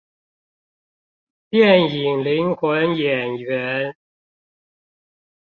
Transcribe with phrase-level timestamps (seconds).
[1.51, 3.93] 電影靈魂演員